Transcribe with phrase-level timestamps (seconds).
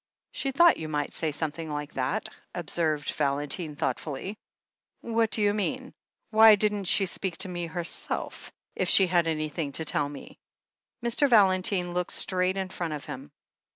[0.31, 4.35] "She thought you might say something like that," observed Valentine thoughtfully.
[5.01, 5.93] "What do you mean?
[6.31, 10.39] Why didn't she speak to me herself, if she had anything to tell me?"
[11.05, 11.29] Mr.
[11.29, 13.31] Valentine looked straight in front of him.